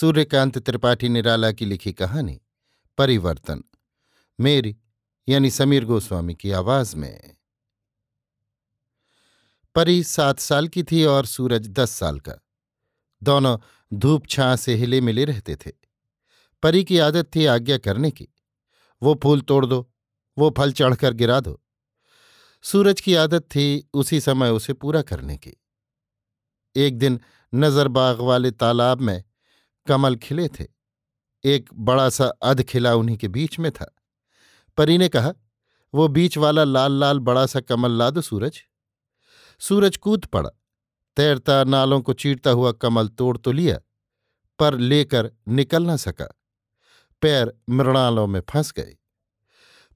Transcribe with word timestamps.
सूर्यकांत 0.00 0.58
त्रिपाठी 0.58 1.08
निराला 1.08 1.52
की 1.52 1.64
लिखी 1.64 1.92
कहानी, 1.92 2.40
परिवर्तन। 2.98 3.64
मेरी, 4.40 4.76
यानी 5.28 5.50
समीर 5.50 5.84
गोस्वामी 5.84 6.34
की 6.34 6.50
आवाज़ 6.50 6.96
में। 6.96 7.36
परी 9.74 10.04
सात 10.04 10.38
साल 10.38 10.68
की 10.68 10.82
थी 10.82 11.04
और 11.04 11.26
सूरज 11.26 11.68
दस 11.68 11.90
साल 11.90 12.20
का। 12.20 12.46
दोनों 13.22 13.58
धूप 13.94 14.26
छां 14.26 14.56
से 14.56 14.74
हिले 14.74 15.00
मिले 15.00 15.24
रहते 15.24 15.56
थे। 15.56 15.72
परी 16.62 16.84
की 16.84 16.98
आदत 16.98 17.30
थी 17.36 17.46
आज्ञा 17.46 17.78
करने 17.78 18.10
की। 18.10 18.28
वो 19.02 19.20
फूल 19.22 19.40
तोड़ 19.40 19.66
दो, 19.66 19.92
वो 20.38 20.54
फल 20.56 20.72
चढ़कर 20.72 21.12
गिरा 21.12 21.40
दो। 21.40 21.62
सूरज 22.62 23.00
की 23.00 23.14
आदत 23.14 23.42
थी 23.42 23.90
उसी 23.94 24.20
समय 24.20 24.50
उसे 24.50 24.72
पूरा 24.72 25.02
करने 25.02 25.36
की। 25.36 25.52
एक 26.76 26.98
दिन 26.98 27.20
नजरबाग 27.54 28.20
वाले 28.20 28.50
तालाब 28.50 29.00
में 29.00 29.24
कमल 29.88 30.16
खिले 30.16 30.48
थे। 30.48 30.66
एक 31.44 31.70
बड़ा 31.74 32.08
सा 32.08 32.26
अध 32.42 32.62
खिला 32.62 32.94
उन्हीं 32.94 33.16
के 33.16 33.28
बीच 33.28 33.58
में 33.58 33.70
था। 33.72 33.94
परी 34.78 34.98
ने 34.98 35.08
कहा, 35.08 35.32
वो 35.94 36.08
बीच 36.08 36.38
वाला 36.38 36.64
लाल 36.64 36.92
लाल 36.92 37.18
बड़ा 37.18 37.46
सा 37.46 37.60
कमल 37.60 37.90
ला 37.90 38.10
दो 38.10 38.20
सूरज। 38.20 38.60
सूरज 39.60 39.96
कूद 39.96 40.24
पड़ा। 40.24 40.50
तैरता 41.16 41.64
नालों 41.64 42.00
को 42.00 42.12
चीरता 42.12 42.50
हुआ 42.50 42.72
कमल 42.72 43.08
तोड़ 43.08 43.36
तो 43.38 43.52
लिया, 43.52 43.78
पर 44.58 44.78
लेकर 44.78 45.30
निकल 45.48 45.82
न 45.82 45.96
सका। 45.96 46.28
पैर 47.22 47.52
मृणालों 47.70 48.26
में 48.26 48.40
फंस 48.50 48.72
गए। 48.72 48.96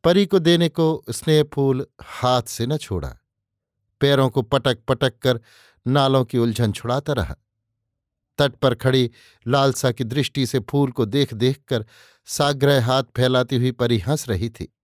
परी 0.05 0.27
को 0.27 0.39
देने 0.39 0.69
को 0.69 1.05
स्नेह 1.11 1.43
फूल 1.55 1.87
हाथ 2.03 2.43
से 2.43 2.67
न 2.67 2.77
छोड़ा। 2.77 3.15
पैरों 4.01 4.29
को 4.31 4.43
पटक 4.43 4.79
पटक 4.89 5.19
कर 5.19 5.41
नालों 5.87 6.25
की 6.25 6.39
उलझन 6.39 6.73
छुड़ाता 6.73 7.13
रहा। 7.13 7.37
तट 8.41 8.53
पर 8.53 8.75
खड़ी 8.75 9.11
लालसा 9.49 9.93
की 9.93 10.05
दृष्टि 10.05 10.47
से 10.47 10.61
फूल 10.61 10.91
को 10.91 11.05
देख 11.05 11.35
देख 11.35 11.61
कर 11.69 11.87
साग्रह 12.27 12.87
हाथ 12.87 13.03
फैलाती 13.03 13.57
हुई 13.57 13.73
परी 13.73 13.99
हंस 13.99 14.29
रही 14.29 14.51
थी। 14.51 14.77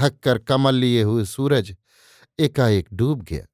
थक 0.00 0.18
कर 0.22 0.38
कमल 0.38 0.74
लिए 0.74 1.02
हुए 1.02 1.24
सूरज 1.24 1.76
एकाएक 2.38 2.88
डूब 2.92 3.22
गया। 3.22 3.46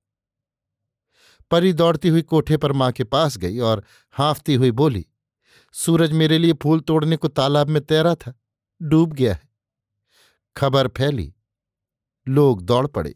परी 1.51 1.73
दौड़ती 1.73 2.09
हुई 2.09 2.23
कोठे 2.23 2.57
पर 2.57 2.73
माँ 2.73 2.93
के 2.93 3.05
पास 3.05 3.37
गई 3.39 3.59
और 3.59 3.85
हाँफती 4.13 4.55
हुई 4.55 4.71
बोली, 4.71 5.07
सूरज 5.73 6.13
मेरे 6.13 6.39
लिए 6.39 6.53
फूल 6.53 6.81
तोड़ने 6.81 7.17
को 7.17 7.29
तालाब 7.29 7.69
में 7.69 7.85
तैरा 7.85 8.15
था, 8.15 8.35
डूब 8.83 9.13
गया 9.13 9.35
है। 9.35 9.49
खबर 10.57 10.89
फैली। 10.89 11.35
लोग 12.29 12.63
दौड़ 12.63 12.87
पड़े। 12.87 13.15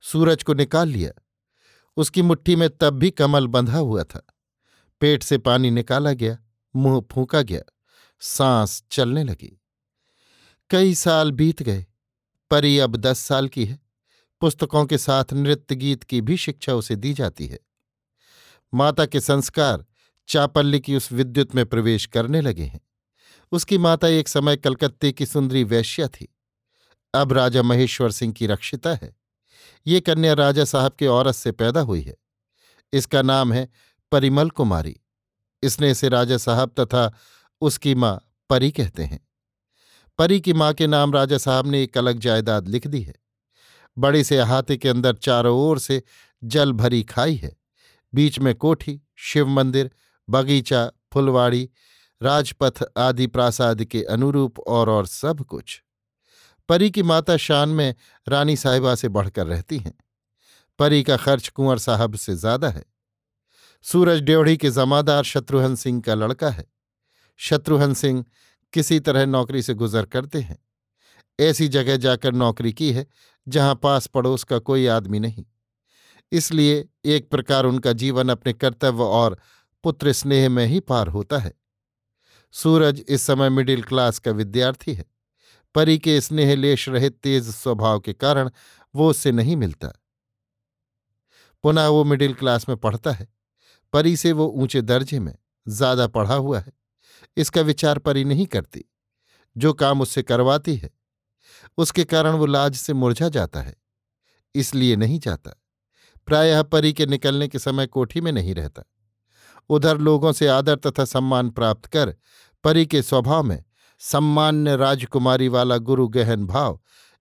सूरज 0.00 0.42
को 0.42 0.54
निकाल 0.54 0.88
लिया। 0.88 1.22
उसकी 1.96 2.22
मुट्ठी 2.22 2.56
में 2.56 2.70
तब 2.70 2.90
भी 2.90 3.10
कमल 3.10 3.46
बंधा 3.46 3.78
हुआ 3.78 4.04
था। 4.04 4.33
पेट 5.04 5.22
से 5.22 5.38
पानी 5.38 5.70
निकाला 5.70 6.12
गया, 6.12 6.38
मुँह 6.76 7.04
फूका 7.12 7.42
गया, 7.42 7.62
सांस 8.20 8.84
चलने 8.90 9.24
लगी। 9.24 9.62
कई 10.70 10.94
साल 10.94 11.32
बीत 11.32 11.62
गए, 11.62 11.86
परी 12.50 12.78
अब 12.78 12.96
दस 12.96 13.18
साल 13.18 13.48
की 13.48 13.64
है। 13.64 13.80
पुस्तकों 14.40 14.86
के 14.86 14.98
साथ 14.98 15.24
नृत्य 15.32 15.76
गीत 15.76 16.04
की 16.04 16.20
भी 16.20 16.36
शिक्षा 16.36 16.74
उसे 16.74 16.96
दी 16.96 17.14
जाती 17.14 17.46
है। 17.46 17.60
माता 18.74 19.06
के 19.06 19.20
संस्कार 19.20 19.84
चापल्य 20.28 20.80
की 20.80 20.96
उस 20.96 21.12
विद्युत 21.12 21.54
में 21.54 21.66
प्रवेश 21.66 22.06
करने 22.06 22.40
लगे 22.40 22.64
हैं। 22.64 22.80
उसकी 23.52 23.78
माता 23.78 24.08
एक 24.08 24.28
समय 24.28 24.56
कलकत्ते 24.56 25.12
की 25.12 25.26
सुंदरी 25.26 25.64
वैश्या 25.64 26.08
थी। 26.08 26.36
अब 27.14 27.32
राजा 27.32 27.62
महेश्वर 27.62 28.10
सिंह 28.10 28.32
की 28.32 28.46
रक्षिता 28.46 28.94
है। 28.94 29.16
ये 29.86 30.00
कन्या 30.00 30.32
राजा 30.32 30.64
साहब 30.64 30.92
के 30.92 31.06
औरत 31.06 31.34
से 31.34 31.52
पैदा 31.52 31.80
हुई 31.80 32.00
है। 32.00 32.16
इसका 32.92 33.22
नाम 33.22 33.52
है 33.52 33.68
परिमल 34.14 34.50
कुमारी 34.50 34.96
इसने 35.62 35.90
इसे 35.90 36.08
राजा 36.08 36.36
साहब 36.36 36.74
तथा 36.80 37.12
उसकी 37.60 37.94
माँ 37.94 38.18
परी 38.50 38.70
कहते 38.70 39.04
हैं। 39.04 39.18
परी 40.18 40.40
की 40.40 40.52
माँ 40.52 40.72
के 40.74 40.86
नाम 40.86 41.12
राजा 41.12 41.38
साहब 41.38 41.66
ने 41.66 41.82
एक 41.82 41.98
अलग 41.98 42.18
जायदाद 42.18 42.68
लिख 42.68 42.86
दी 42.86 43.00
है। 43.02 43.14
बड़े 43.98 44.24
से 44.24 44.38
अहाते 44.38 44.76
के 44.76 44.88
अंदर 44.88 45.16
चारों 45.16 45.56
ओर 45.58 45.78
से 45.78 46.02
जल 46.44 46.72
भरी 46.72 47.02
खाई 47.02 47.34
है। 47.34 47.56
बीच 48.14 48.38
में 48.38 48.54
कोठी, 48.54 49.00
शिव 49.16 49.48
मंदिर, 49.48 49.90
बगीचा, 50.30 50.90
फुलवाड़ी, 51.12 51.68
राजपथ 52.22 52.84
आदि 52.96 53.26
प्रासाद 53.26 53.84
के 53.84 54.02
अनुरूप 54.02 54.60
और 54.60 54.90
और 54.90 55.06
सब 55.06 55.44
कुछ। 55.44 55.82
परी 56.68 56.90
की 56.90 57.02
माता 57.02 57.36
शान 57.36 57.68
में 57.68 57.94
रानी 58.28 58.56
साहिबा 58.56 58.94
से 58.94 59.08
बढ़कर 59.08 59.46
रहती 59.46 59.78
हैं। 59.78 59.98
परी 60.78 61.02
का 61.02 61.16
खर्च 61.16 61.48
कुंवर 61.48 61.78
साहब 61.78 62.14
से 62.14 62.34
ज़्यादा 62.34 62.68
है। 62.68 62.93
सूरज 63.84 64.20
ड्योढ़ी 64.20 64.56
के 64.56 64.70
जमादार 64.70 65.24
शत्रुघ्न 65.24 65.74
सिंह 65.74 66.02
का 66.02 66.14
लड़का 66.14 66.50
है। 66.50 66.66
शत्रुघ्न 67.36 67.94
सिंह 67.94 68.24
किसी 68.72 69.00
तरह 69.00 69.26
नौकरी 69.26 69.62
से 69.62 69.74
गुजर 69.74 70.06
करते 70.06 70.40
हैं। 70.40 70.58
ऐसी 71.40 71.68
जगह 71.68 71.96
जाकर 71.96 72.32
नौकरी 72.32 72.72
की 72.72 72.92
है, 72.92 73.06
जहाँ 73.48 73.74
पास 73.74 74.06
पड़ोस 74.06 74.44
का 74.44 74.58
कोई 74.58 74.86
आदमी 74.86 75.18
नहीं। 75.18 75.44
इसलिए 76.32 76.88
एक 77.04 77.30
प्रकार 77.30 77.64
उनका 77.64 77.92
जीवन 77.92 78.28
अपने 78.28 78.52
कर्तव्य 78.52 79.02
और 79.02 79.38
पुत्र 79.84 80.12
स्नेह 80.12 80.48
में 80.48 80.66
ही 80.66 80.80
पार 80.80 81.08
होता 81.08 81.38
है। 81.38 81.54
सूरज 82.52 83.04
इस 83.08 83.22
समय 83.22 83.48
मिडिल 83.48 83.82
क्लास 83.82 84.18
का 84.18 84.30
विद्यार्थी 84.30 84.94
है। 84.94 85.04
परी 85.74 85.98
के 85.98 86.20
स्नेह 86.20 86.56
लेश 86.56 86.88
रहित 86.88 87.18
तेज 87.22 87.50
स्वभाव 87.50 88.00
के 88.00 88.12
कारण 88.12 88.50
वो 88.94 89.10
उससे 89.10 89.32
नहीं 89.32 89.56
मिलता। 89.56 89.88
पुनः 91.62 91.86
वो 91.86 92.04
मिडिल 92.04 92.34
क्लास 92.34 92.68
में 92.68 92.78
पढ़ता 92.78 93.12
है। 93.12 93.33
परी 93.94 94.16
से 94.16 94.32
वो 94.32 94.46
ऊँचे 94.56 94.80
दर्जे 94.82 95.18
में 95.20 95.34
ज़्यादा 95.66 96.06
पढ़ा 96.08 96.34
हुआ 96.36 96.58
है, 96.58 96.72
इसका 97.36 97.60
विचार 97.62 97.98
परी 97.98 98.24
नहीं 98.24 98.46
करती। 98.46 98.84
जो 99.56 99.72
काम 99.74 100.00
उससे 100.00 100.22
करवाती 100.24 100.74
है, 100.76 100.90
उसके 101.78 102.04
कारण 102.04 102.34
वो 102.34 102.46
लाज 102.46 102.76
से 102.76 102.92
मुरझा 102.94 103.28
जाता 103.28 103.60
है, 103.60 103.74
इसलिए 104.54 104.96
नहीं 104.96 105.18
जाता। 105.18 105.54
प्रायः 106.28 106.62
परी 106.64 106.92
के 106.92 107.06
निकलने 107.06 107.48
के 107.48 107.58
समय 107.58 107.86
कोठी 107.88 108.20
में 108.20 108.30
नहीं 108.32 108.54
रहता। 108.54 108.84
उधर 109.70 109.98
लोगों 109.98 110.32
से 110.32 110.48
आदर 110.48 110.76
तथा 110.76 111.04
सम्मान 111.04 111.50
प्राप्त 111.50 111.86
कर 111.86 112.14
परी 112.64 112.86
के 112.86 113.02
स्वभाव 113.02 113.42
में 113.42 113.62
सम्मान्य 114.00 114.76
राजकुमारी 114.76 115.48
वाला 115.48 115.76
गुरु 115.80 116.08
गहन 116.10 116.46
भाव 116.46 116.80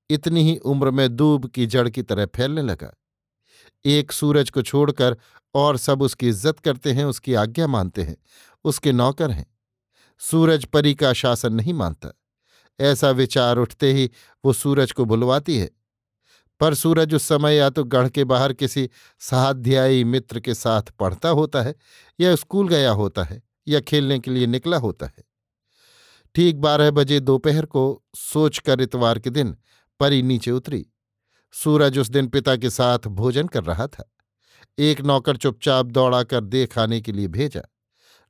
इतनी 0.09 0.43
ही 0.43 0.57
उम्र 0.65 0.91
में 0.91 1.07
दूब 1.09 1.47
की 1.47 1.65
जड़ 1.67 1.87
की 1.89 2.01
तरह 2.03 2.25
फैलने 2.35 2.61
लगा। 2.61 2.91
एक 3.85 4.11
सूरज 4.11 4.49
को 4.49 4.61
छोड़कर 4.61 5.17
और 5.55 5.77
सब 5.77 6.01
उसकी 6.01 6.27
इज़्ज़त 6.29 6.59
करते 6.59 6.91
हैं, 6.91 7.05
उसकी 7.05 7.33
आज्ञा 7.33 7.67
मानते 7.67 8.01
हैं, 8.01 8.17
उसके 8.65 8.91
नौकर 8.91 9.31
हैं। 9.31 9.45
सूरज 10.21 10.65
परी 10.65 10.93
का 10.95 11.13
शासन 11.13 11.53
नहीं 11.53 11.73
मानता। 11.73 12.13
ऐसा 12.79 13.09
विचार 13.11 13.57
उठते 13.57 13.91
ही 13.93 14.09
वो 14.43 14.53
सूरज 14.53 14.91
को 14.91 15.05
बुलवाती 15.05 15.57
है। 15.57 15.69
पर 16.61 16.73
सूरज 16.73 17.13
उस 17.13 17.23
समय 17.23 17.55
या 17.55 17.69
तो 17.69 17.83
गढ़ 17.83 18.07
के 18.09 18.23
बाहर 18.23 18.53
किसी 18.53 18.89
साध्यायी 19.21 20.03
मित्र 20.03 20.39
के 20.39 20.53
साथ 20.53 20.91
पढ़ता 20.99 21.29
होता 21.29 21.61
है 21.61 21.75
या 22.19 22.35
स्कूल 22.35 22.67
गया 22.67 22.91
होता 22.91 23.23
है 23.23 23.41
या 23.67 23.79
खेलने 23.79 24.19
के 24.19 24.31
लिए 24.31 24.47
निकला 24.47 24.77
होता 24.77 25.05
है। 25.05 25.23
ठीक 26.35 26.61
बारह 26.61 26.91
बजे 26.91 27.19
दोपहर 27.19 27.65
को 27.65 28.03
सोचकर 28.15 28.81
इतवार 28.81 29.19
के 29.19 29.29
दिन 29.29 29.55
परी 29.99 30.21
नीचे 30.21 30.51
उतरी। 30.51 30.85
सूरज 31.53 31.99
उस 31.99 32.09
दिन 32.09 32.27
पिता 32.27 32.55
के 32.55 32.69
साथ 32.69 33.07
भोजन 33.07 33.47
कर 33.47 33.63
रहा 33.63 33.87
था। 33.87 34.12
एक 34.79 35.01
नौकर 35.01 35.37
चुपचाप 35.37 35.85
दौड़ाकर 35.85 36.43
दे 36.43 36.65
खाने 36.65 37.01
के 37.01 37.11
लिए 37.11 37.27
भेजा। 37.27 37.61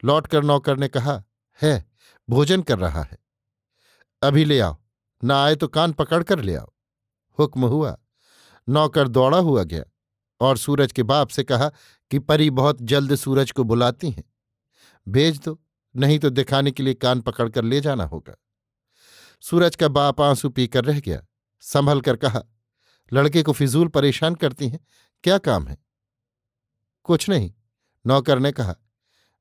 लौटकर 0.03 0.44
नौकर 0.44 0.77
ने 0.77 0.88
कहा, 0.88 1.24
है, 1.62 1.91
भोजन 2.30 2.62
कर 2.62 2.80
रहा 2.80 3.03
है। 3.03 3.18
अभी 4.21 4.45
ले 4.45 4.59
आओ, 4.59 4.77
ना 5.24 5.44
आए 5.44 5.56
तो 5.56 5.68
कान 5.68 5.91
पकड़ 5.91 6.24
कर 6.24 6.39
ले 6.39 6.56
आओ। 6.56 6.74
हुक्म 7.39 7.65
हुआ। 7.65 7.97
नौकर 8.69 9.07
दौड़ा 9.07 9.38
हुआ 9.38 9.63
गया 9.63 9.83
और 10.41 10.57
सूरज 10.57 10.91
के 10.91 11.03
बाप 11.03 11.27
से 11.27 11.44
कहा 11.44 11.69
कि, 12.12 12.19
परी 12.19 12.50
बहुत 12.50 12.81
जल्द 12.81 13.15
सूरज 13.15 13.51
को 13.51 13.63
बुलाती 13.63 14.12
हैं। 14.12 14.24
भेज 15.07 15.39
दो, 15.39 15.62
नहीं 15.95 16.19
तो 16.19 16.29
दिखाने 16.29 16.71
के 16.71 16.83
लिए 16.83 16.94
कान 16.94 17.21
पकड़कर 17.21 17.63
ले 17.63 17.81
जाना 17.81 18.03
होगा। 18.03 18.36
सूरज 19.41 19.75
का 19.75 19.88
बाप 19.88 20.21
आँसू 20.21 20.50
पीकर 20.50 20.86
रह 20.86 21.00
गया 21.00 21.21
संभल 21.59 22.01
कर 22.01 22.15
कहा, 22.15 22.44
लड़के 23.13 23.44
को 23.44 23.51
फिजूल 23.51 23.88
परेशान 23.88 24.36
करती 24.36 24.69
हैं, 24.69 24.79
क्या 25.24 25.38
काम 25.38 25.68
है? 25.68 25.82
कुछ 27.03 27.29
नहीं, 27.29 27.51
नौकर 28.07 28.39
ने 28.39 28.51
कहा, 28.51 28.75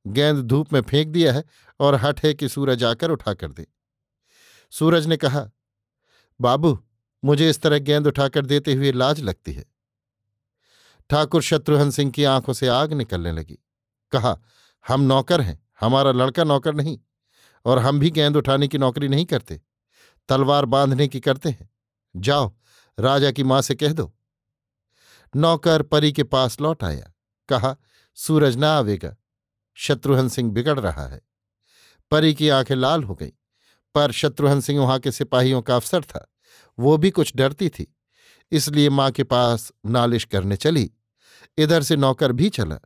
गेंद 0.07 0.43
धूप 0.45 0.73
में 0.73 0.81
फेंक 0.81 1.09
दिया 1.09 1.33
है 1.33 1.45
और 1.81 1.95
हट 1.95 2.25
है 2.25 2.35
कि 2.35 2.49
सूरज 2.49 2.85
आकर 2.85 3.11
उठा 3.11 3.35
कर 3.35 3.53
दे। 3.53 3.67
सूरज 4.71 5.07
ने 5.07 5.17
कहा, 5.17 5.51
बाबू, 6.41 6.79
मुझे 7.25 7.51
इस 7.51 7.61
तरह 7.61 7.79
गेंद 7.79 8.07
उठाकर 8.07 8.47
देते 8.47 8.75
हुए 8.75 8.93
लाज 8.93 9.21
लगती 9.21 9.53
है। 9.53 9.65
ठाकुर 11.11 11.43
शत्रुघ्न 11.43 11.91
सिंह 11.91 12.11
की 12.11 12.25
आँखों 12.25 12.53
से 12.53 12.69
आग 12.69 12.93
निकलने 12.93 13.33
लगी। 13.33 13.59
कहा, 14.13 14.39
हम 14.89 15.01
नौकर 15.01 15.41
हैं, 15.41 15.67
हमारा 15.81 16.13
लड़का 16.13 16.45
नौकर 16.45 16.75
नहीं, 16.75 16.99
और 17.65 17.79
हम 17.79 18.01
भी 18.01 18.11
गेंद 18.11 18.37
उठाने 18.37 18.69
की 18.69 18.79
नौकरी 18.79 19.09
नहीं 19.09 19.25
करते, 19.25 19.61
तलवार 20.29 20.65
बांधने 20.65 21.09
की 21.09 21.21
करते 21.21 21.49
हैं। 21.49 21.71
जाओ, 22.17 22.53
राजा 22.99 23.31
की 23.31 23.45
माँ 23.45 23.63
से 23.63 23.75
कह 23.75 23.93
दो। 23.93 24.13
नौकर 25.37 25.83
परी 25.83 26.13
के 26.13 26.23
पास 26.23 26.61
लौट 26.61 26.85
आया। 26.85 27.13
कहा, 27.53 27.77
सूरज 28.19 28.57
ना 28.57 28.73
आवेगा, 28.73 29.15
शत्रुघ्न 29.77 30.29
सिंह 30.29 30.51
बिगड़ 30.51 30.79
रहा 30.81 31.07
है। 31.07 31.21
परी 32.11 32.35
की 32.35 32.49
आँखें 32.49 32.75
लाल 32.77 33.03
हो 33.05 33.15
गई, 33.15 33.33
पर 33.95 34.13
शत्रुघ्न 34.13 34.61
सिंह 34.61 34.81
वहाँ 34.81 34.99
के 34.99 35.13
सिपाहियों 35.13 35.63
का 35.63 35.77
अफसर 35.77 36.03
था। 36.03 36.27
वो 36.79 36.97
भी 36.97 37.11
कुछ 37.11 37.33
डरती 37.37 37.69
थी, 37.69 37.87
इसलिए 38.53 38.91
माँ 38.91 39.11
के 39.11 39.25
पास 39.25 39.71
नालिश 39.87 40.25
करने 40.25 40.57
चली, 40.57 40.91
इधर 41.59 41.83
से 41.83 41.97
नौकर 41.97 42.33
भी 42.33 42.49
चला। 42.49 42.79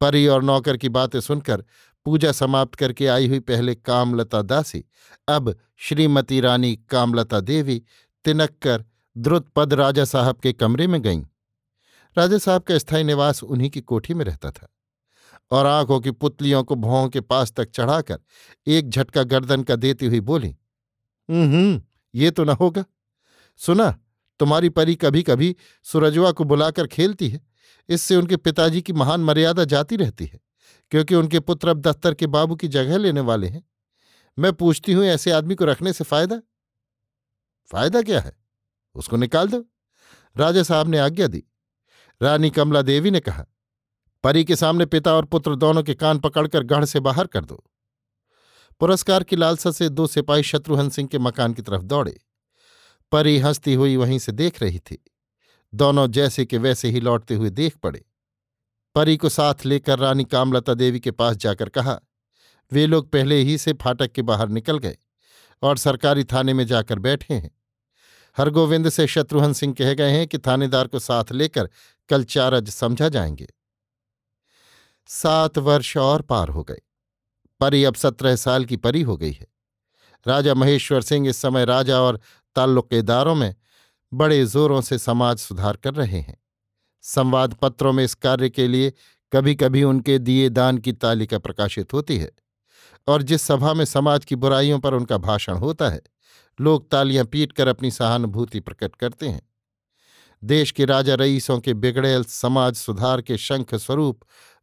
परी 0.00 0.26
और 0.26 0.42
नौकर 0.42 0.76
की 0.76 0.88
बातें 0.88 1.20
सुनकर 1.20 1.64
पूजा 2.06 2.32
समाप्त 2.32 2.74
करके 2.74 3.06
आई 3.06 3.28
हुई 3.28 3.40
पहले 3.40 3.74
कामलता 3.74 4.42
दासी, 4.42 4.84
अब 5.28 5.54
श्रीमती 5.76 6.40
रानी 6.40 6.74
कामलता 6.90 7.40
देवी 7.40 7.82
तिनक 8.24 8.50
कर 8.62 8.84
द्रुतपद 9.16 9.74
राजा 9.74 10.04
साहब 10.04 10.36
के 10.36 10.52
कमरे 10.52 10.86
में 10.86 11.00
गईं। 11.02 11.22
राजा 12.16 12.38
साहब 12.38 12.62
का 12.62 12.78
स्थायी 12.78 13.04
निवास 13.04 13.42
उन्हीं 13.42 13.70
की 13.70 13.80
कोठी 13.80 14.14
में 14.14 14.24
रहता 14.24 14.50
था। 14.50 14.68
और 15.50 15.66
आँखों 15.66 16.00
की 16.00 16.10
पुतलियों 16.10 16.62
को 16.64 16.74
भौं 16.74 17.08
के 17.08 17.20
पास 17.20 17.52
तक 17.52 17.70
चढ़ाकर 17.70 18.18
एक 18.66 18.88
झटका 18.90 19.22
गर्दन 19.22 19.62
का 19.62 19.76
देती 19.76 20.06
हुई 20.06 20.20
बोली 20.20 20.56
हम्म 21.28 21.80
ये 22.14 22.30
तो 22.30 22.44
न 22.44 22.48
होगा। 22.50 22.84
सुना, 23.60 23.90
तुम्हारी 24.40 24.68
परी 24.68 24.94
कभी 24.94 25.22
कभी 25.22 25.54
सूरजवा 25.86 26.32
को 26.32 26.44
बुलाकर 26.44 26.86
खेलती 26.86 27.28
है। 27.28 27.40
इससे 27.88 28.16
उनके 28.16 28.36
पिताजी 28.36 28.82
की 28.82 28.92
महान 28.92 29.20
मर्यादा 29.20 29.64
जाती 29.64 29.96
रहती 29.96 30.26
है, 30.26 30.40
क्योंकि 30.92 31.14
उनके 31.14 31.40
पुत्र 31.40 31.68
अब 31.68 31.80
दफ्तर 31.80 32.14
के 32.14 32.26
बाबू 32.26 32.56
की 32.56 32.68
जगह 32.68 32.98
लेने 32.98 33.20
वाले 33.20 33.46
हैं। 33.46 33.62
मैं 34.38 34.52
पूछती 34.52 34.92
हूँ, 34.92 35.04
ऐसे 35.04 35.30
आदमी 35.30 35.54
को 35.54 35.64
रखने 35.64 35.92
से 35.92 36.04
फ़ायदा? 36.04 36.40
फ़ायदा 37.70 38.02
क्या 38.02 38.20
है? 38.20 38.32
उसको 38.94 39.16
निकाल 39.16 39.48
दो। 39.48 39.64
राजा 40.36 40.62
साहब 40.62 40.88
ने 40.88 40.98
आज्ञा 40.98 41.26
दी। 41.26 41.44
रानी 42.22 42.50
कमला 42.50 42.82
देवी 42.82 43.10
ने 43.10 43.20
कहा, 43.20 43.44
परी 44.24 44.44
के 44.44 44.56
सामने 44.56 44.86
पिता 44.86 45.14
और 45.14 45.24
पुत्र 45.24 45.54
दोनों 45.54 45.82
के 45.82 45.94
कान 45.94 46.18
पकड़कर 46.18 46.62
गढ़ 46.62 46.84
से 46.84 47.00
बाहर 47.00 47.26
कर 47.26 47.44
दो। 47.44 47.64
पुरस्कार 48.80 49.22
की 49.22 49.36
लालसा 49.36 49.70
से 49.70 49.88
दो 49.88 50.06
सिपाही 50.06 50.42
शत्रुघ्न 50.42 50.88
सिंह 50.88 51.08
के 51.08 51.18
मकान 51.18 51.52
की 51.52 51.62
तरफ़ 51.62 51.82
दौड़े। 51.82 52.18
परी 53.12 53.38
हंसती 53.38 53.74
हुई 53.74 53.96
वहीं 53.96 54.18
से 54.18 54.32
देख 54.32 54.62
रही 54.62 54.78
थी। 54.78 55.04
दोनों 55.74 56.06
जैसे 56.10 56.44
के 56.44 56.58
वैसे 56.58 56.88
ही 56.88 57.00
लौटते 57.00 57.34
हुए 57.34 57.50
देख 57.50 57.76
पड़े। 57.76 58.04
परी 58.94 59.16
को 59.16 59.28
साथ 59.28 59.66
लेकर 59.66 59.98
रानी 59.98 60.24
कामलता 60.24 60.74
देवी 60.74 61.00
के 61.00 61.10
पास 61.10 61.36
जाकर 61.36 61.68
कहा, 61.68 62.00
वे 62.72 62.86
लोग 62.86 63.10
पहले 63.10 63.36
ही 63.36 63.58
से 63.58 63.72
फाटक 63.72 64.12
के 64.12 64.22
बाहर 64.22 64.48
निकल 64.48 64.78
गए 64.78 64.96
और 65.62 65.78
सरकारी 65.78 66.24
थाने 66.24 66.54
में 66.54 66.66
जाकर 66.66 66.98
बैठे 66.98 67.34
हैं। 67.34 67.50
हरगोविंद 68.36 68.88
से 68.88 69.06
शत्रुघ्न 69.06 69.52
सिंह 69.52 69.74
कह 69.78 69.94
गए 69.94 70.10
हैं 70.10 70.26
कि 70.26 70.38
थानेदार 70.38 70.86
को 70.86 70.98
साथ 70.98 71.32
लेकर 71.32 71.68
कल 72.08 72.24
चारज 72.24 72.68
समझा 72.68 73.08
जाएँगे। 73.08 73.46
सात 75.06 75.58
वर्ष 75.58 75.96
और 75.96 76.22
पार 76.22 76.48
हो 76.48 76.62
गए। 76.62 76.80
परी 77.60 77.84
अब 77.84 77.94
सत्रह 77.94 78.36
साल 78.36 78.64
की 78.64 78.76
परी 78.76 79.02
हो 79.02 79.16
गई 79.16 79.32
है। 79.32 79.46
राजा 80.26 80.54
महेश्वर 80.54 81.02
सिंह 81.02 81.28
इस 81.28 81.36
समय 81.36 81.64
राजा 81.64 82.00
और 82.00 82.20
ताल्लुकेदारों 82.54 83.34
में 83.34 83.54
बड़े 84.14 84.46
जोरों 84.46 84.80
से 84.80 84.98
समाज 84.98 85.38
सुधार 85.38 85.76
कर 85.76 85.94
रहे 85.94 86.20
हैं। 86.20 86.38
संवाद 87.02 87.54
पत्रों 87.54 87.92
में 87.92 88.04
इस 88.04 88.14
कार्य 88.14 88.50
के 88.50 88.68
लिए 88.68 88.92
कभी 89.32 89.54
कभी 89.54 89.82
उनके 89.82 90.18
दिए 90.18 90.48
दान 90.48 90.78
की 90.78 90.92
तालिका 90.92 91.38
प्रकाशित 91.38 91.92
होती 91.92 92.18
है 92.18 92.32
और 93.08 93.22
जिस 93.22 93.42
सभा 93.42 93.74
में 93.74 93.84
समाज 93.84 94.24
की 94.24 94.36
बुराइयों 94.36 94.78
पर 94.78 94.94
उनका 94.94 95.18
भाषण 95.18 95.56
होता 95.56 95.88
है, 95.88 96.00
लोग 96.60 96.90
तालियाँ 96.90 97.24
पीट 97.24 97.52
कर 97.52 97.68
अपनी 97.68 97.90
सहानुभूति 97.90 98.60
प्रकट 98.60 98.96
करते 98.96 99.28
हैं। 99.28 99.47
देश 100.44 100.70
के 100.70 100.84
राजा 100.84 101.14
रईसों 101.14 101.60
के 101.60 101.74
बिगड़ेल 101.74 102.24
समाज 102.24 102.74
सुधार 102.74 103.22
के 103.22 103.38
शंख 103.38 103.74
स्वरूप, 103.74 104.20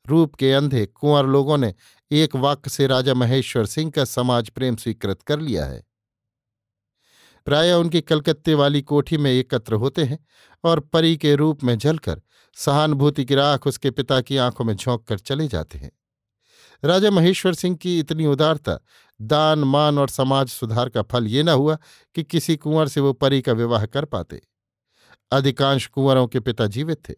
रूप 0.08 0.36
के 0.36 0.54
अंधे 0.54 0.86
कुंवर 0.86 1.26
लोगों 1.26 1.58
ने 1.58 1.74
एक 2.12 2.36
वाक्य 2.36 2.70
से 2.70 2.88
राजा 2.88 3.14
महेश्वर 3.14 3.66
सिंह 3.66 3.92
का 3.92 4.06
समाज 4.06 4.50
प्रेम 4.50 4.76
स्वीकृत 4.76 5.22
कर 5.22 5.40
लिया 5.40 5.66
है। 5.66 5.84
प्राय 7.46 7.74
उनकी 7.74 8.02
कलकत्ते 8.02 8.54
वाली 8.54 8.82
कोठी 8.82 9.18
में 9.18 9.32
एकत्र 9.32 9.74
होते 9.74 10.04
हैं 10.04 10.26
और 10.64 10.80
परी 10.80 11.18
के 11.18 11.36
रूप 11.36 11.64
में 11.64 11.78
जलकर 11.78 12.22
सहानुभूति 12.54 13.26
की 13.26 13.36
राख 13.36 13.68
उसके 13.68 13.92
पिता 13.92 14.22
की 14.22 14.38
आँखों 14.38 14.66
में 14.66 14.76
झोंक 14.76 15.04
कर 15.04 15.20
चले 15.20 15.48
जाते 15.48 15.78
हैं। 15.78 15.92
राजा 16.84 17.12
महेश्वर 17.12 17.54
सिंह 17.54 17.76
की 17.76 18.00
इतनी 18.00 18.26
उदारता 18.26 18.80
दान 19.22 19.60
मान 19.60 19.98
और 19.98 20.10
समाज 20.10 20.48
सुधार 20.48 20.90
का 20.90 21.02
फल 21.02 21.28
ये 21.28 21.44
न 21.44 21.50
हुआ 21.50 21.78
कि 22.16 22.24
किसी 22.24 22.56
कुंवर 22.58 22.88
से 22.88 23.02
वो 23.02 23.14
परी 23.14 23.42
का 23.42 23.52
विवाह 23.52 23.86
कर 23.86 24.06
पाते। 24.06 24.42
अधिकांश 25.32 25.88
कुंवरों 25.88 26.28
के 26.28 26.40
पिता 26.40 26.68
जीवित 26.68 27.10
थे। 27.10 27.14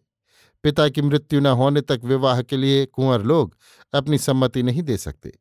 पिता 0.62 0.88
की 0.88 1.02
मृत्यु 1.02 1.40
न 1.40 1.46
होने 1.46 1.80
तक 1.80 2.00
विवाह 2.04 2.42
के 2.42 2.56
लिए 2.56 2.86
कुंवर 2.86 3.22
लोग 3.22 3.56
अपनी 3.94 4.18
सम्मति 4.18 4.62
नहीं 4.62 4.82
दे 4.82 4.96
सकते। 4.96 5.32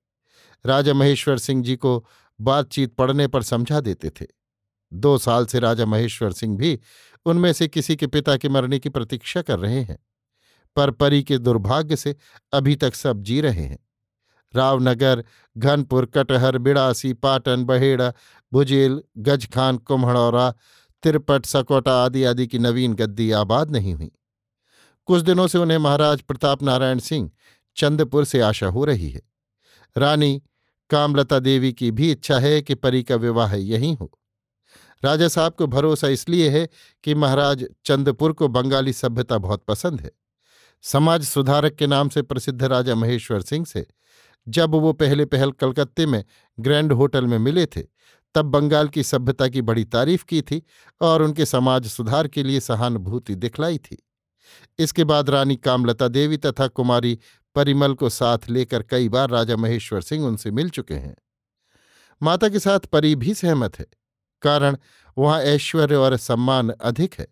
राजा 0.66 0.94
महेश्वर 0.94 1.38
सिंह 1.38 1.64
जी 1.64 1.76
को 1.76 2.06
बातचीत 2.42 2.96
पड़ने 2.96 3.28
पर 3.28 3.44
समझा 3.44 3.80
देते 3.80 4.10
थे। 4.10 4.26
दो 4.94 5.18
साल 5.18 5.46
से 5.46 5.60
राजा 5.60 5.86
महेश्वर 5.86 6.34
सिंह 6.34 6.58
भी 6.58 6.80
उनमें 7.26 7.54
से 7.54 7.68
किसी 7.68 7.96
के 7.96 8.08
पिता 8.08 8.38
के 8.38 8.50
मरने 8.50 8.80
की 8.80 8.90
प्रतीक्षा 8.90 9.42
कर 9.42 9.60
रहे 9.60 9.82
हैं। 9.82 10.00
पर 10.76 10.92
परी 10.92 11.24
के 11.24 11.38
दुर्भाग्य 11.38 11.96
से 11.96 12.16
अभी 12.54 12.76
तक 12.76 12.96
सब 12.96 13.22
जी 13.22 13.42
रहे 13.42 13.64
हैं। 13.64 13.80
रावनगर, 14.56 15.24
घनपुर, 15.58 16.06
कटहर, 16.06 16.58
बिड़ासी, 16.58 17.14
पाटन, 17.14 17.66
बहेड़ा 17.66 18.14
भुजेल 18.54 19.04
गजखान, 19.18 19.78
कुम्हड़ौरा 19.78 20.54
तिरपट, 21.04 21.46
सकोटा 21.46 22.06
आदि 22.06 22.24
आदि 22.24 22.48
की 22.48 22.60
नवीन 22.60 22.94
गद्दी 22.94 23.32
आबाद 23.32 23.72
नहीं 23.72 23.94
हुई। 23.94 24.12
कुछ 25.06 25.22
दिनों 25.22 25.48
से 25.48 25.58
उन्हें 25.58 25.78
महाराज 25.78 26.22
प्रताप 26.22 26.64
नारायण 26.64 27.00
सिंह 27.00 27.32
चंदपुर 27.76 28.26
से 28.26 28.42
आशा 28.42 28.68
हो 28.68 28.86
रही 28.86 29.10
है। 29.10 29.22
रानी 29.98 30.42
कामलता 30.90 31.40
देवी 31.40 31.74
की 31.74 31.92
भी 31.92 32.12
इच्छा 32.12 32.40
है 32.40 32.62
कि 32.62 32.76
परी 32.76 33.04
का 33.04 33.16
विवाह 33.16 33.56
यहीं 33.56 33.96
हो। 33.98 34.12
राजा 35.04 35.28
साहब 35.28 35.54
को 35.54 35.68
भरोसा 35.68 36.08
इसलिए 36.08 36.50
है 36.50 36.70
कि 37.04 37.16
महाराज 37.16 37.66
चंदपुर 37.86 38.34
को 38.34 38.48
बंगाली 38.48 38.94
सभ्यता 38.94 39.38
बहुत 39.38 39.64
पसंद 39.66 40.02
है। 40.02 40.12
समाज 40.82 41.24
सुधारक 41.24 41.76
के 41.76 41.88
नाम 41.88 42.10
से 42.10 42.22
प्रसिद्ध 42.22 42.64
राजा 42.64 42.96
महेश्वर 42.96 43.42
सिंह 43.42 43.66
से 43.66 43.86
जब 44.48 44.76
वो 44.76 44.94
पहले 44.94 45.26
पहल 45.26 45.52
कलकत्ते 45.52 46.06
में 46.06 46.24
ग्रैंड 46.60 46.94
होटल 46.94 47.26
में 47.26 47.38
मिले 47.38 47.66
थे 47.66 47.84
तब 48.38 48.46
बंगाल 48.46 48.88
की 48.88 49.04
सभ्यता 49.04 49.48
की 49.48 49.62
बड़ी 49.62 49.84
तारीफ़ 49.86 50.26
की 50.26 50.42
थी 50.42 50.62
और 51.02 51.22
उनके 51.22 51.46
समाज 51.46 51.88
सुधार 51.88 52.28
के 52.28 52.44
लिए 52.44 52.60
सहानुभूति 52.60 53.36
दिखलाई 53.36 53.78
थी। 53.78 53.98
इसके 54.80 55.04
बाद 55.04 55.30
रानी 55.30 55.56
कामलता 55.56 56.08
देवी 56.08 56.38
तथा 56.38 56.68
कुमारी 56.70 57.18
परिमल 57.56 57.94
को 57.94 58.10
साथ 58.10 58.50
लेकर 58.50 58.84
कई 58.84 59.10
बार 59.10 59.30
राजा 59.30 59.56
महेश्वर 59.58 60.02
सिंह 60.02 60.26
उनसे 60.26 60.52
मिल 60.52 60.70
चुके 60.70 60.94
हैं। 60.94 61.16
माता 62.22 62.50
के 62.50 62.60
साथ 62.60 62.80
परी 62.80 63.16
भी 63.16 63.34
सहमत 63.34 63.80
है, 63.80 63.86
कारण 64.42 64.78
वहाँ 65.18 65.42
ऐश्वर्य 65.42 65.96
और 65.96 66.18
सम्मान 66.18 66.70
अधिक 66.70 67.14
है। 67.14 67.28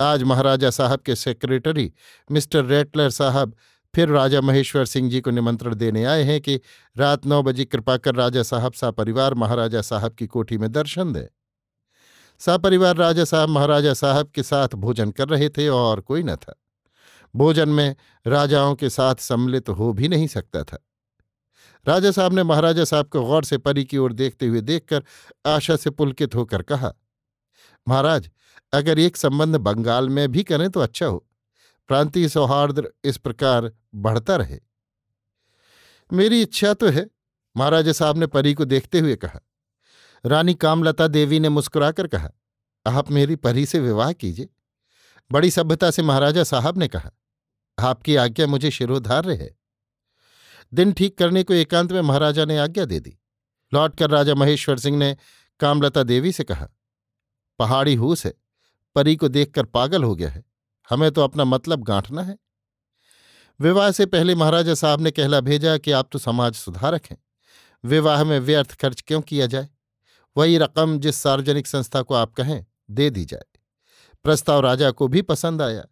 आज 0.00 0.22
महाराजा 0.22 0.70
साहब 0.70 1.00
के 1.00 1.16
सेक्रेटरी 1.16 1.92
मिस्टर 2.30 2.64
रेटलर 2.64 3.10
साहब 3.10 3.54
फिर 3.94 4.08
राजा 4.08 4.40
महेश्वर 4.40 4.84
सिंह 4.84 5.10
जी 5.10 5.20
को 5.20 5.30
निमंत्रण 5.30 5.74
देने 5.74 6.04
आए 6.04 6.22
हैं 6.22 6.40
कि 6.40 6.60
रात 6.96 7.26
नौ 7.26 7.42
बजे 7.42 7.64
कृपा 7.64 7.96
कर 7.96 8.14
राजा 8.14 8.42
साहब, 8.42 8.72
सा 8.72 8.90
परिवार 8.90 9.34
महाराजा 9.34 9.82
साहब 9.82 10.14
की 10.14 10.26
कोठी 10.26 10.58
में 10.58 10.70
दर्शन 10.72 11.12
दे। 11.12 11.28
सापरिवार 12.40 12.96
राजा 12.96 13.24
साहब, 13.24 13.48
महाराजा 13.48 13.94
साहब 13.94 14.30
के 14.30 14.42
साथ 14.42 14.68
भोजन 14.68 15.10
कर 15.10 15.28
रहे 15.28 15.48
थे 15.48 15.68
और 15.68 16.00
कोई 16.00 16.22
न 16.22 16.36
था। 16.36 16.54
भोजन 17.34 17.68
में 17.68 17.94
राजाओं 18.26 18.74
के 18.74 18.90
साथ 18.90 19.14
सम्मिलित 19.14 19.66
तो 19.66 19.72
हो 19.72 19.92
भी 19.92 20.08
नहीं 20.08 20.26
सकता 20.26 20.62
था। 20.62 20.78
राजा 21.86 22.10
साहब 22.10 22.32
ने 22.32 22.42
महाराजा 22.42 22.84
साहब 22.84 23.06
को 23.06 23.22
गौर 23.22 23.44
से 23.44 23.58
परी 23.58 23.84
की 23.84 23.98
ओर 23.98 24.12
देखते 24.12 24.46
हुए 24.46 24.60
देखकर 24.60 25.04
आशा 25.46 25.76
से 25.76 25.90
पुलकित 25.90 26.34
होकर 26.34 26.62
कहा, 26.62 26.92
महाराज, 27.88 28.30
अगर 28.72 28.98
एक 28.98 29.16
संबंध 29.16 29.56
बंगाल 29.56 30.08
में 30.08 30.28
भी 30.32 30.42
करें 30.42 30.70
तो 30.70 30.80
अच्छा 30.80 31.06
हो। 31.06 31.24
प्रांतीय 31.92 32.28
सौहार्द 32.28 32.92
इस 33.04 33.16
प्रकार 33.16 33.70
बढ़ता 33.94 34.36
रहे। 34.36 34.58
मेरी 36.12 36.42
इच्छा 36.42 36.74
तो 36.74 36.88
है, 36.88 37.10
महाराजा 37.56 37.92
साहब 37.92 38.18
ने 38.18 38.26
परी 38.26 38.54
को 38.54 38.64
देखते 38.64 38.98
हुए 38.98 39.16
कहा। 39.16 39.40
रानी 40.24 40.54
कामलता 40.54 41.06
देवी 41.06 41.40
ने 41.40 41.48
मुस्कुराकर 41.48 42.06
कहा, 42.06 42.30
आप 42.86 43.10
मेरी 43.10 43.36
परी 43.36 43.66
से 43.66 43.80
विवाह 43.80 44.12
कीजिए। 44.12 44.48
बड़ी 45.30 45.50
सभ्यता 45.50 45.90
से 45.90 46.02
महाराजा 46.02 46.44
साहब 46.44 46.78
ने 46.78 46.88
कहा, 46.88 47.10
आपकी 47.78 48.16
आज्ञा 48.16 48.46
मुझे 48.46 48.70
शिरोधार्य 48.70 49.34
है। 49.34 49.50
दिन 50.74 50.92
ठीक 50.92 51.18
करने 51.18 51.42
को 51.42 51.54
एकांत 51.54 51.92
में 51.92 52.00
महाराजा 52.00 52.44
ने 52.44 52.58
आज्ञा 52.58 52.84
दे 52.84 53.00
दी। 53.00 53.18
लौटकर 53.74 54.10
राजा 54.10 54.34
महेश्वर 54.34 54.78
सिंह 54.78 54.96
ने 54.98 55.16
कामलता 55.60 56.02
देवी 56.02 56.32
से 56.32 56.44
कहा, 56.44 56.68
पहाड़ी 57.58 57.94
हूस 57.94 58.26
है, 58.26 58.34
परी 58.96 59.16
को 59.16 59.28
देखकर 59.28 59.64
पागल 59.64 60.04
हो 60.04 60.14
गया 60.14 60.30
है। 60.30 60.51
हमें 60.92 61.10
तो 61.10 61.20
अपना 61.20 61.44
मतलब 61.44 61.82
गांठना 61.82 62.22
है। 62.22 62.38
विवाह 63.60 63.90
से 63.90 64.06
पहले 64.06 64.34
महाराजा 64.34 64.74
साहब 64.74 65.00
ने 65.00 65.10
कहला 65.10 65.40
भेजा 65.40 65.76
कि 65.78 65.92
आप 65.92 66.08
तो 66.12 66.18
समाज 66.18 66.54
सुधारक 66.54 67.02
हैं। 67.10 67.18
विवाह 67.84 68.24
में 68.24 68.40
व्यर्थ 68.40 68.74
खर्च 68.80 69.00
क्यों 69.00 69.20
किया 69.20 69.46
जाए? 69.46 69.68
वही 70.36 70.58
रकम 70.58 70.98
जिस 70.98 71.16
सार्वजनिक 71.16 71.66
संस्था 71.66 72.02
को 72.02 72.14
आप 72.14 72.32
कहें, 72.32 72.64
दे 72.90 73.10
दी 73.10 73.24
जाए। 73.24 73.58
प्रस्ताव 74.24 74.60
राजा 74.60 74.90
को 74.90 75.08
भी 75.08 75.22
पसंद 75.22 75.62
आया। 75.62 75.84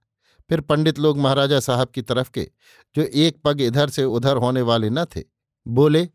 फिर 0.50 0.60
पंडित 0.60 0.98
लोग 0.98 1.18
महाराजा 1.18 1.60
साहब 1.60 1.88
की 1.88 2.02
तरफ़ 2.02 2.30
के, 2.30 2.50
जो 2.96 3.02
एक 3.02 3.42
पग 3.44 3.60
इधर 3.60 3.88
से 3.88 4.04
उधर 4.04 4.36
होने 4.36 4.62
वाले 4.62 4.90
न 4.90 5.04
थे, 5.04 5.22
बोले, 5.68 6.08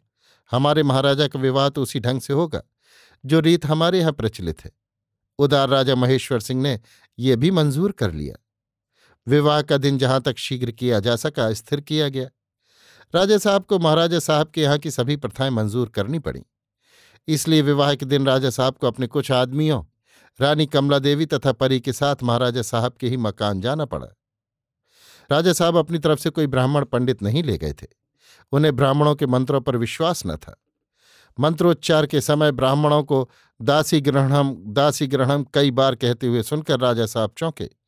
हमारे 0.51 0.83
महाराजा 0.83 1.27
का 1.27 1.39
विवाह 1.39 1.69
तो 1.69 1.81
उसी 1.81 1.99
ढंग 1.99 2.21
से 2.21 2.33
होगा, 2.33 2.61
जो 3.25 3.39
रीत 3.39 3.65
हमारे 3.65 3.99
यहाँ 3.99 4.11
प्रचलित 4.11 4.65
है। 4.65 4.71
उदार 5.39 5.69
राजा 5.69 5.95
महेश्वर 5.95 6.39
सिंह 6.39 6.61
ने 6.61 6.79
यह 7.19 7.35
भी 7.35 7.51
मंजूर 7.51 7.91
कर 7.91 8.11
लिया। 8.11 8.35
विवाह 9.27 9.61
का 9.61 9.77
दिन 9.77 9.97
जहाँ 9.97 10.21
तक 10.21 10.37
शीघ्र 10.37 10.71
किया 10.71 10.99
जा 10.99 11.15
सका, 11.15 11.53
स्थिर 11.53 11.79
किया 11.81 12.09
गया। 12.09 12.29
राजा 13.15 13.37
साहब 13.37 13.63
को 13.63 13.79
महाराजा 13.79 14.19
साहब 14.19 14.47
के 14.47 14.61
यहाँ 14.61 14.77
की 14.77 14.91
सभी 14.91 15.15
प्रथाएँ 15.15 15.49
मंजूर 15.49 15.89
करनी 15.89 16.19
पड़ी। 16.19 16.41
इसलिए 17.27 17.61
विवाह 17.61 17.95
के 17.95 18.05
दिन 18.05 18.25
राजा 18.25 18.49
साहब 18.49 18.75
को 18.75 18.87
अपने 18.87 19.07
कुछ 19.07 19.31
आदमियों, 19.31 19.83
रानी 20.41 20.65
कमला 20.65 20.99
देवी 20.99 21.25
तथा 21.25 21.51
परी 21.51 21.79
के 21.79 21.93
साथ 21.93 22.15
महाराजा 22.23 22.61
साहब 22.61 22.93
के 22.93 23.09
ही 23.09 23.17
मकान 23.17 23.61
जाना 23.61 23.85
पड़ा। 23.85 24.07
राजा 25.31 25.53
साहब 25.53 25.77
अपनी 25.77 25.99
तरफ़ 25.99 26.19
से 26.19 26.29
कोई 26.29 26.47
ब्राह्मण 26.47 26.85
पंडित 26.85 27.23
नहीं 27.23 27.43
ले 27.43 27.57
गए 27.57 27.73
थे। 27.73 27.87
उन्हें 28.51 28.75
ब्राह्मणों 28.75 29.15
के 29.15 29.25
मंत्रों 29.25 29.61
पर 29.61 29.77
विश्वास 29.77 30.23
न 30.25 30.35
था। 30.35 30.61
मंत्रोच्चार 31.39 32.05
के 32.05 32.21
समय 32.21 32.51
ब्राह्मणों 32.51 33.03
को, 33.03 33.29
दासी 33.61 34.01
ग्रहणम 34.01 34.55
दासी 34.59 35.07
ग्रहणम 35.07 35.45
कई 35.53 35.71
बार 35.71 35.95
कहते 35.95 36.27
हुए 36.27 36.43
सुनकर 36.43 36.79
राजा 36.79 37.05
साहब 37.05 37.31
चौंके। 37.37 37.84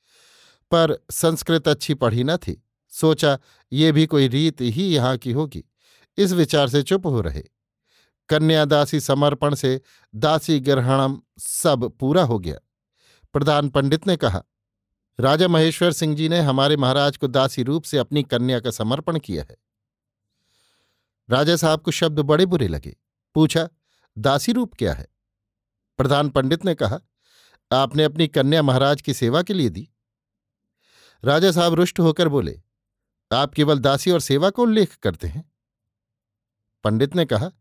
पर 0.72 1.06
संस्कृत 1.12 1.68
अच्छी 1.68 1.94
पढ़ी 1.94 2.24
न 2.24 2.38
थी। 2.38 2.64
सोचा, 2.90 3.40
ये 3.72 3.92
भी 3.92 4.06
कोई 4.06 4.28
रीत 4.28 4.62
ही 4.62 4.96
यहाँ 4.96 5.18
की 5.18 5.32
होगी। 5.32 5.64
इस 6.18 6.32
विचार 6.32 6.70
से 6.70 6.84
चुप 6.84 7.06
हो 7.06 7.22
रहे। 7.22 7.44
कन्यादासी 8.30 9.00
समर्पण 9.00 9.56
से 9.56 9.82
दासी 10.16 10.60
ग्रहणम 10.60 11.22
सब 11.38 11.98
पूरा 12.00 12.24
हो 12.24 12.40
गया। 12.40 12.58
प्रधान 13.34 13.70
पंडित 13.70 14.08
ने 14.08 14.18
कहा, 14.18 14.44
राजा 15.20 15.48
महेश्वर 15.48 15.92
सिंह 15.92 16.16
जी 16.16 16.30
ने 16.30 16.40
हमारे 16.40 16.78
महाराज 16.78 17.18
को 17.18 17.28
दासी 17.28 17.64
रूप 17.64 17.84
से 17.84 17.98
अपनी 17.98 18.24
कन्या 18.24 18.60
का 18.60 18.72
समर्पण 18.72 19.20
किया 19.20 19.46
है। 19.50 19.58
राजा 21.30 21.56
साहब 21.56 21.82
को 21.82 21.92
शब्द 21.92 22.20
बड़े 22.20 22.46
बुरे 22.46 22.68
लगे। 22.68 22.98
पूछा, 23.36 23.70
दासी 24.18 24.52
रूप 24.52 24.74
क्या 24.74 24.94
है? 24.94 25.08
प्रधान 25.98 26.30
पंडित 26.30 26.66
ने 26.66 26.76
कहा, 26.76 27.00
आपने 27.72 28.04
अपनी 28.04 28.28
कन्या 28.28 28.62
महाराज 28.62 29.02
की 29.02 29.14
सेवा 29.14 29.42
के 29.42 29.54
लिए 29.54 29.70
दी। 29.70 29.90
राजा 31.24 31.52
साहब 31.52 31.74
रुष्ट 31.74 32.00
होकर 32.00 32.28
बोले, 32.28 32.62
आप 33.32 33.54
केवल 33.54 33.80
दासी 33.80 34.12
और 34.12 34.20
सेवा 34.20 34.50
को 34.50 34.62
उल्लेख 34.62 34.96
करते 34.96 35.28
हैं? 35.28 35.52
पंडित 36.84 37.16
ने 37.16 37.26
कहा, 37.26 37.52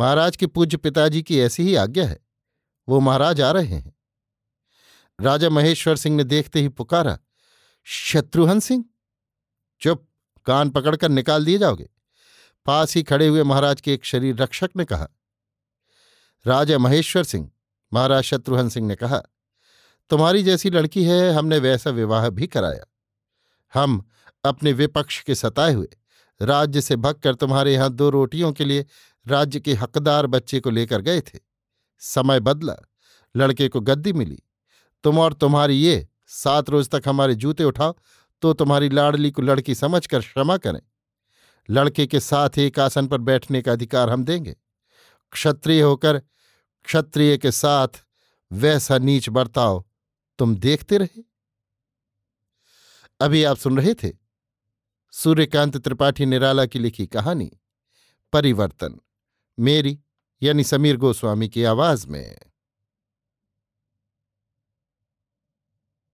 महाराज 0.00 0.36
के 0.36 0.46
पूज्य 0.46 0.76
पिताजी 0.76 1.22
की 1.22 1.40
ऐसी 1.40 1.62
ही 1.62 1.74
आज्ञा 1.74 2.06
है, 2.06 2.18
वो 2.88 3.00
महाराज 3.00 3.40
आ 3.40 3.50
रहे 3.50 3.76
हैं। 3.76 3.94
राजा 5.20 5.50
महेश्वर 5.50 5.96
सिंह 5.96 6.16
ने 6.16 6.24
देखते 6.24 6.60
ही 6.60 6.68
पुकारा, 6.68 7.18
शत्रुघ्न 7.84 8.60
सिंह, 8.60 8.84
चुप, 9.80 10.06
कान 10.46 10.70
पकड़कर 10.70 11.08
निकाल 11.08 11.44
दिए 11.44 11.58
जाओगे? 11.58 11.88
पास 12.66 12.94
ही 12.96 13.02
खड़े 13.02 13.26
हुए 13.26 13.42
महाराज 13.42 13.80
के 13.80 13.94
एक 13.94 14.04
शरीर 14.04 14.36
रक्षक 14.36 14.70
ने 14.76 14.84
कहा, 14.84 15.08
राजा 16.46 16.78
महेश्वर 16.78 17.24
सिंह, 17.24 17.50
महाराज 17.92 18.22
शत्रुघ्न 18.22 18.68
सिंह 18.68 18.86
ने 18.86 18.96
कहा 18.96 19.22
तुम्हारी 20.10 20.42
जैसी 20.42 20.70
लड़की 20.70 21.04
है, 21.04 21.32
हमने 21.32 21.58
वैसा 21.58 21.90
विवाह 21.90 22.28
भी 22.30 22.46
कराया। 22.46 22.84
हम 23.72 24.02
अपने 24.44 24.72
विपक्ष 24.72 25.20
के 25.22 25.34
सताए 25.34 25.72
हुए, 25.72 25.88
राज्य 26.40 26.80
से 26.80 26.96
भगकर 26.96 27.34
तुम्हारे 27.34 27.72
यहाँ 27.74 27.90
दो 27.90 28.08
रोटियों 28.10 28.52
के 28.52 28.64
लिए 28.64 28.86
राज्य 29.26 29.60
के 29.60 29.74
हकदार 29.74 30.26
बच्चे 30.26 30.60
को 30.60 30.70
लेकर 30.70 31.00
गए 31.00 31.20
थे। 31.20 31.38
समय 32.02 32.40
बदला, 32.40 32.74
लड़के 33.34 33.68
को 33.68 33.80
गद्दी 33.80 34.12
मिली। 34.12 34.42
तुम 35.04 35.18
और 35.18 35.32
तुम्हारी 35.32 35.74
ये 35.74 36.06
सात 36.28 36.70
रोज 36.70 36.88
तक 36.90 37.02
हमारे 37.06 37.34
जूते 37.34 37.64
उठाओ 37.64 37.94
तो 38.42 38.52
तुम्हारी 38.52 38.88
लाडली 38.88 39.30
को 39.30 39.42
लड़की 39.42 39.74
समझकर 39.74 40.20
क्षमा 40.20 40.56
करें। 40.56 40.80
लड़के 41.68 42.06
के 42.06 42.20
साथ 42.20 42.58
एक 42.58 42.78
आसन 42.78 43.06
पर 43.06 43.18
बैठने 43.20 43.62
का 43.62 43.72
अधिकार 43.72 44.10
हम 44.10 44.24
देंगे। 44.24 44.56
क्षत्रिय 45.32 45.82
होकर, 45.82 46.18
क्षत्रिय 46.84 47.36
के 47.38 47.50
साथ 47.52 48.02
वैसा 48.50 48.98
नीच 48.98 49.28
बर्ताव 49.28 49.84
तुम 50.40 50.56
देखते 50.56 50.98
रहे? 50.98 51.22
अभी 53.20 53.44
आप 53.44 53.56
सुन 53.56 53.76
रहे 53.78 53.94
थे 53.94 54.12
सूर्यकांत 55.12 55.76
त्रिपाठी 55.76 56.26
निराला 56.26 56.66
की 56.66 56.78
लिखी 56.78 57.06
कहानी, 57.06 57.50
परिवर्तन, 58.32 59.00
मेरी 59.58 60.00
यानी 60.42 60.64
समीर 60.64 60.96
गोस्वामी 60.96 61.48
की 61.48 61.64
आवाज़ 61.64 62.06
में। 62.08 62.49